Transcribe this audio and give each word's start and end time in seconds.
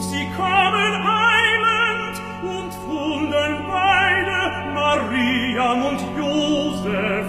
sie 0.00 0.28
kamen 0.36 0.94
eilend 1.06 2.16
und 2.42 2.72
fanden 2.86 3.52
beide 3.68 4.38
Mariam 4.74 5.84
und 5.84 6.00
Josef, 6.16 7.26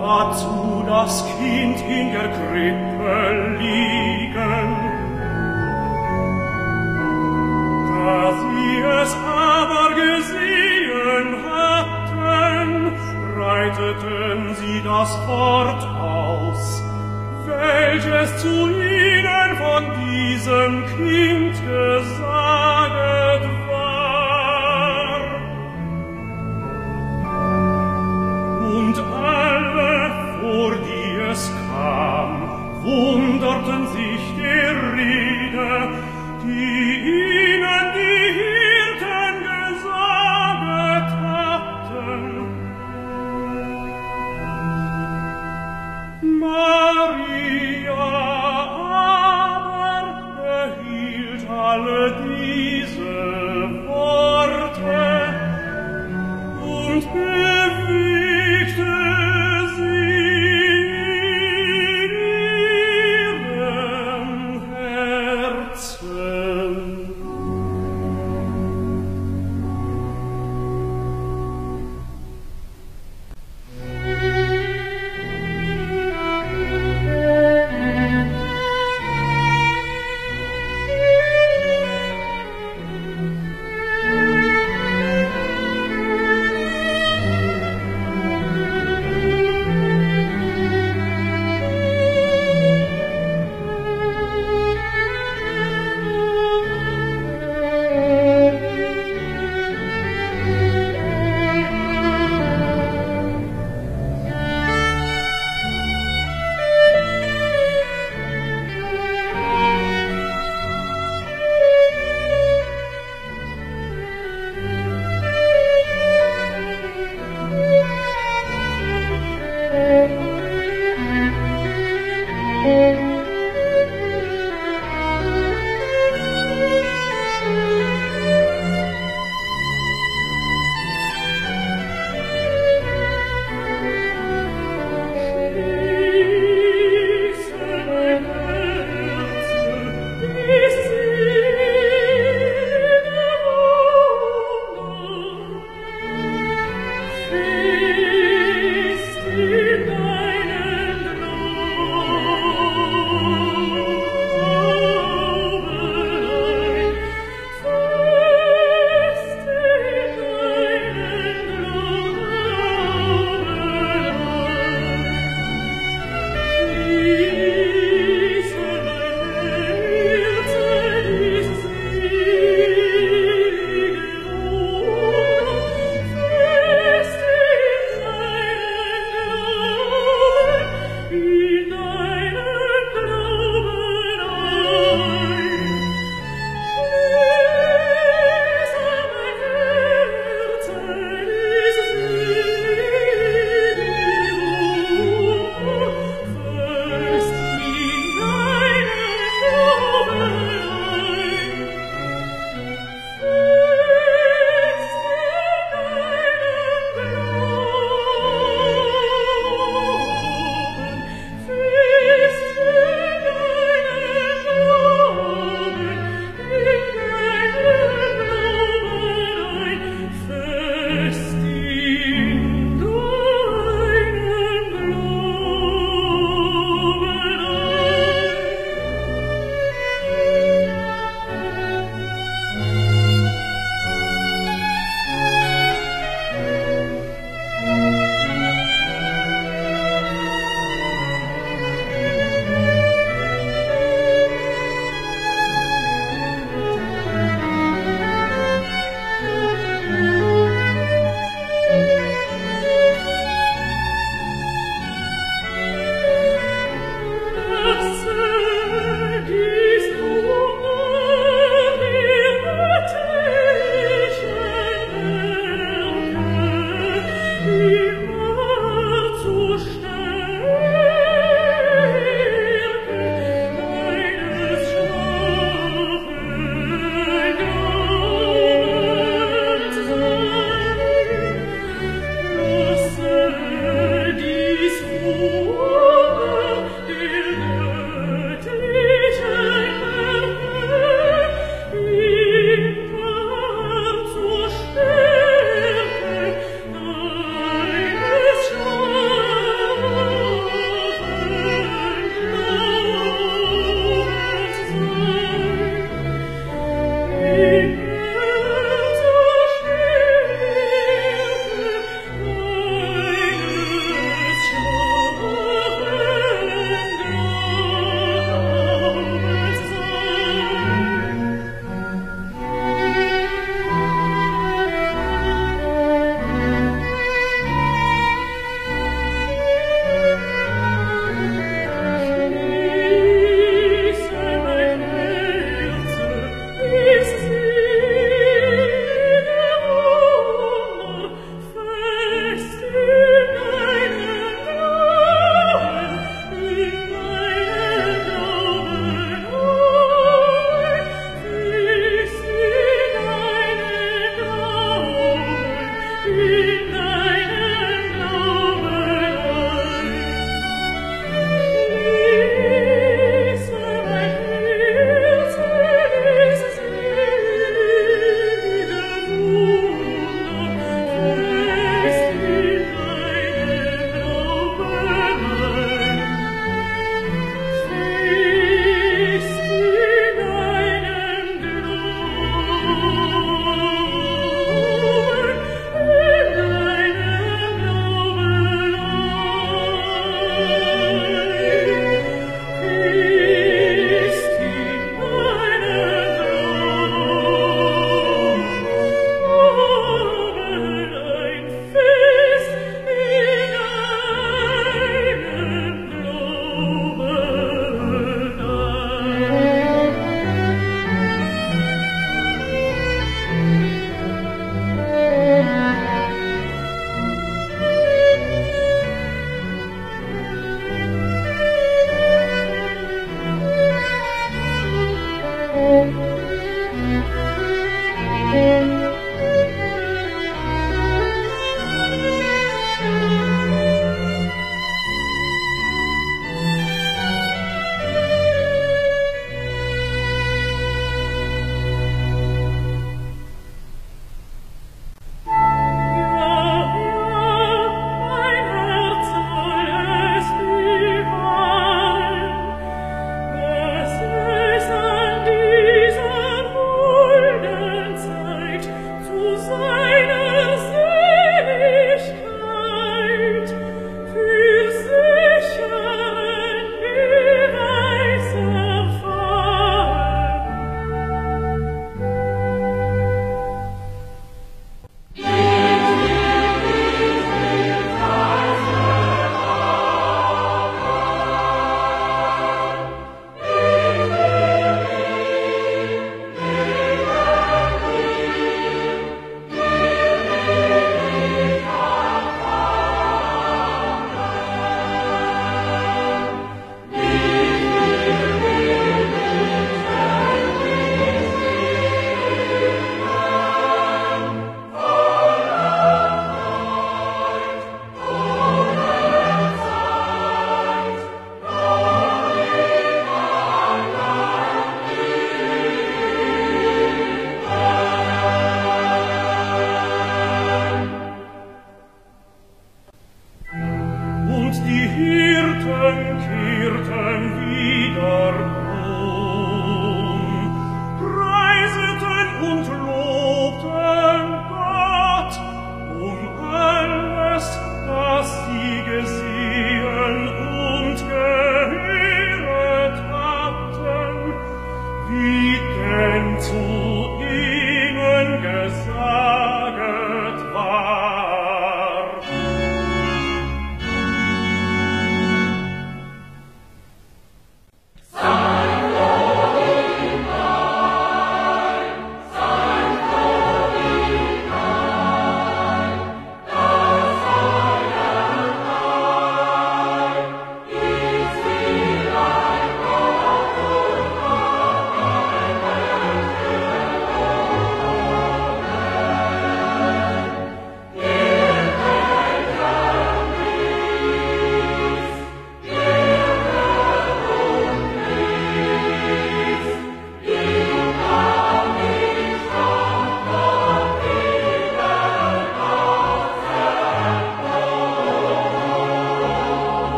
dazu 0.00 0.84
das 0.86 1.24
Kind 1.38 1.80
in 1.80 2.12
der 2.12 2.28
Krippe 2.28 3.56
liegen. 3.58 4.68
Da 7.88 8.32
sie 8.42 8.76
es 9.02 9.12
aber 9.14 9.86
gesehen 9.94 11.28
hatten, 11.50 12.92
breiteten 13.34 14.54
sie 14.56 14.82
das 14.82 15.10
Wort 15.26 15.82
aus, 16.00 16.82
welches 17.46 18.42
zu 18.42 18.68
ihnen 18.68 19.43
von 19.56 19.82
diesem 20.00 20.84
Kind 20.96 21.54
gesaget 21.66 23.44
war. 23.68 25.20
Und 28.76 28.96
alle, 28.98 30.10
vor 30.40 30.72
die 30.86 31.16
es 31.30 31.42
kam, 31.68 32.30
wunderten 32.82 33.86
sich 33.88 34.22
der 34.36 34.72
Rede, 34.94 36.03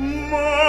My 0.00 0.59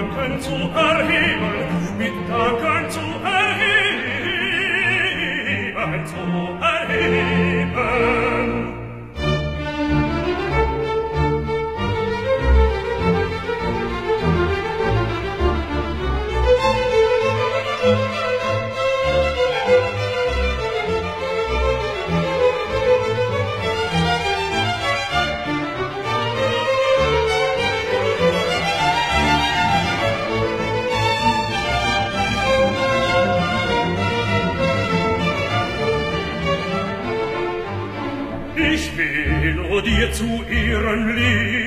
Gedanken 0.00 0.40
zu 0.40 0.52
erheben. 0.52 1.59
Zu 40.20 40.44
ihren 40.50 41.16
Lieben. 41.16 41.59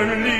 even 0.00 0.22
leave. 0.22 0.37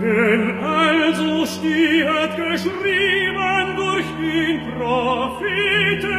Denn 0.00 0.58
also 0.60 1.44
steht 1.44 2.36
geschrieben 2.36 3.76
durch 3.76 4.06
den 4.20 4.60
Propheten, 4.78 6.18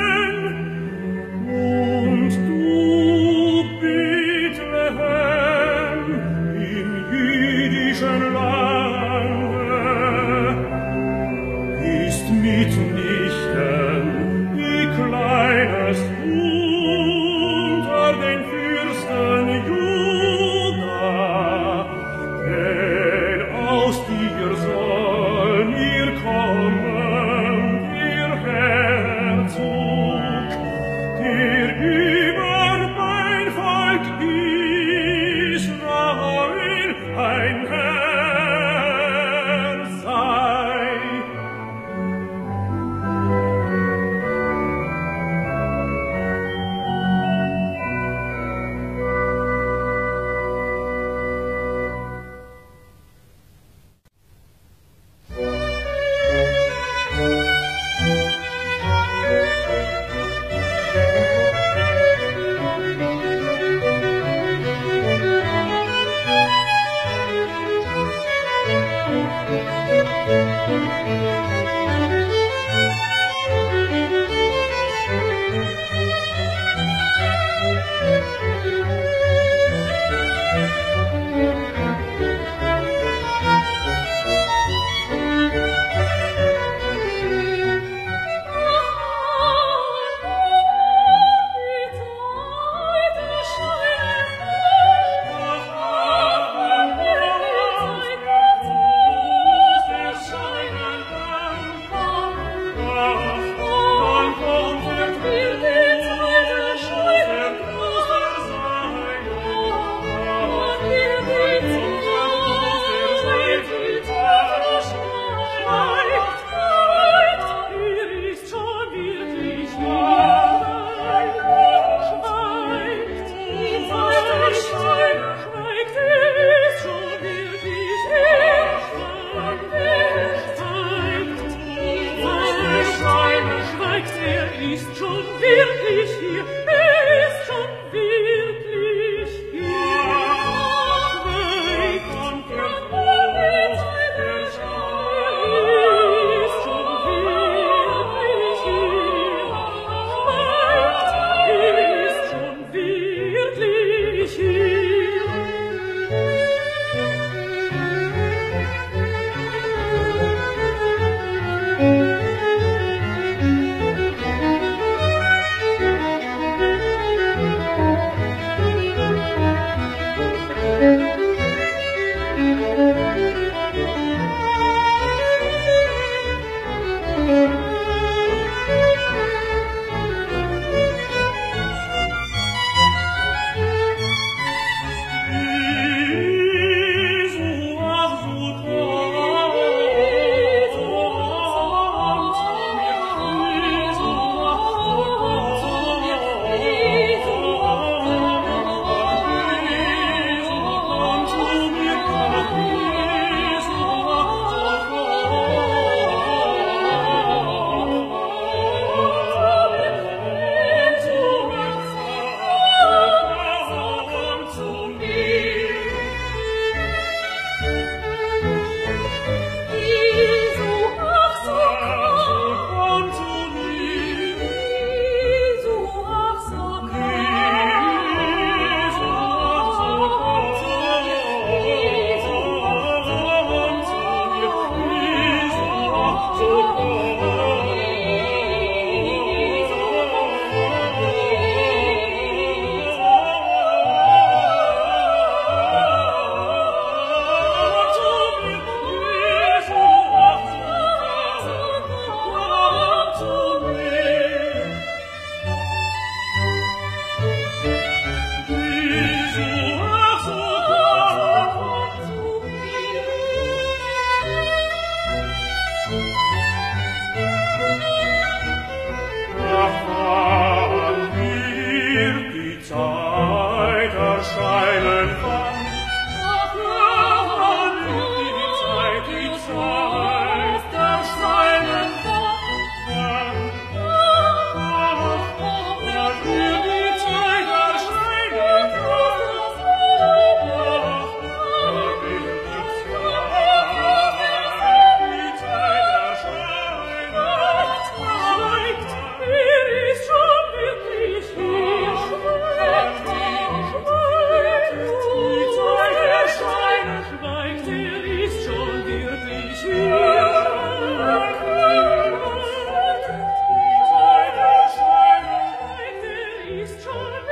ist 316.62 316.84
schon 316.84 317.29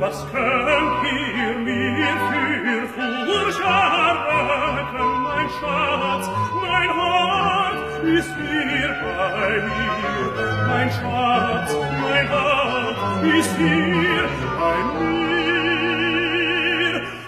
was 0.00 0.26
könnt 0.32 1.04
ihr 1.12 1.58
mir 1.58 2.16
für 2.30 2.88
Furcht 2.94 3.60
erretten, 3.60 5.10
mein 5.22 5.48
Schatz, 5.60 6.26
mein 6.62 6.90
Hort 6.96 7.76
ist 8.02 8.34
hier 8.36 8.92
bei 9.04 9.50
mir, 9.68 10.32
mein 10.68 10.90
Schatz, 10.90 11.70
mein 12.00 12.26
Hort 12.30 13.24
ist 13.38 13.54
hier 13.58 14.24
bei 14.58 14.76
mir. 14.98 15.20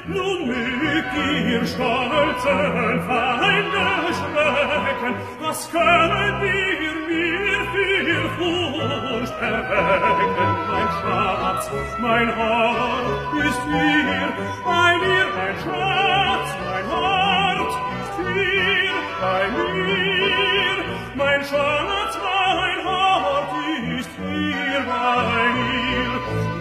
Nun 0.06 0.38
mögt 0.48 1.14
ihr 1.14 1.66
stolzen 1.66 3.02
Feinde 3.06 3.86
schrecken, 4.18 5.14
was 5.40 5.70
könnt 5.70 6.42
ihr 6.42 6.94
mir 7.08 7.58
für 7.74 8.22
Furcht 8.38 9.36
erwecken, 9.42 10.61
Schatz, 11.00 11.70
mein 11.98 12.36
Horn 12.36 13.46
ist 13.46 13.62
hier, 13.64 14.32
bei 14.64 14.98
mir 14.98 15.26
mein 15.36 15.56
Schatz, 15.64 16.48
mein 16.66 16.86
Hort 16.92 17.72
ist 18.00 18.16
hier, 18.18 18.92
bei 19.20 19.42
mir, 19.56 20.76
mein 21.14 21.40
Schatz, 21.44 22.18
mein 22.22 22.78
Hort 22.84 23.52
ist 23.98 24.10
hier, 24.16 24.80
bei 24.86 25.44
mir, 25.56 26.10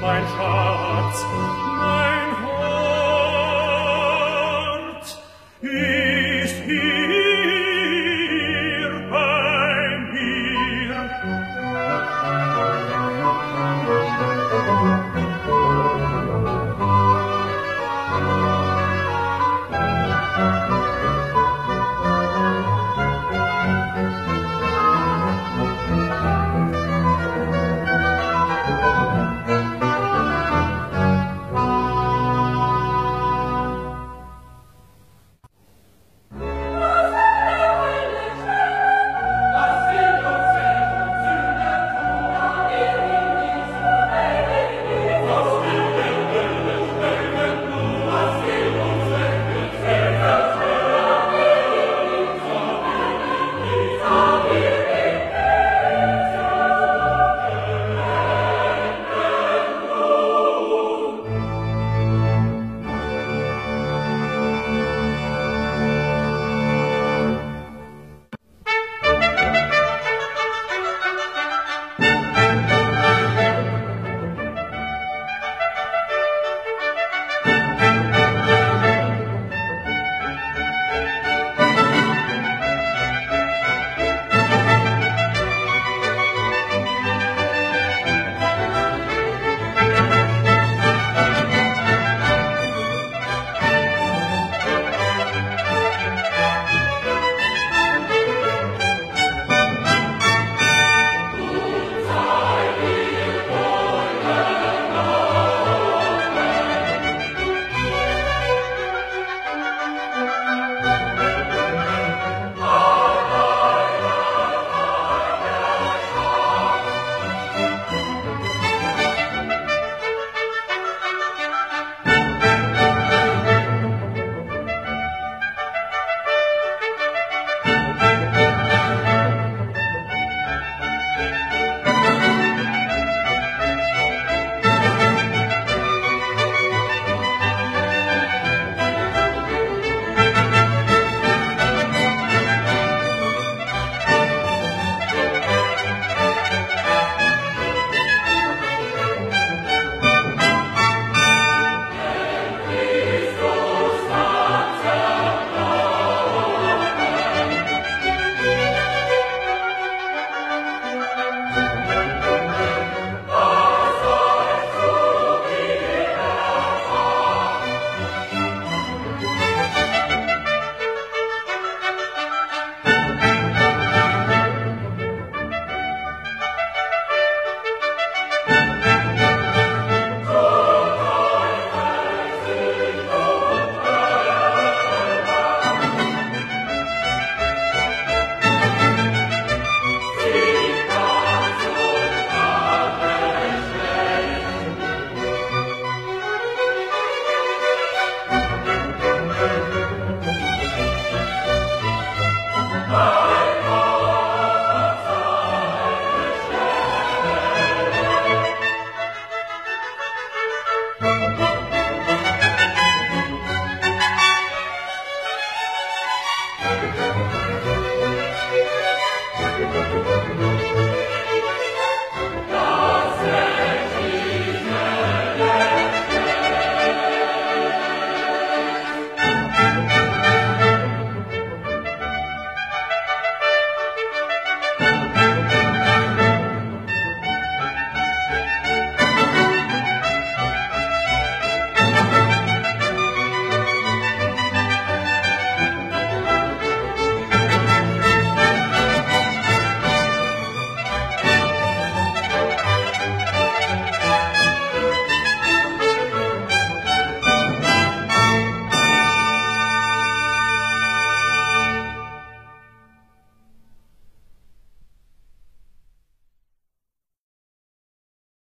mein 0.02 0.24
Schatz. 0.36 0.71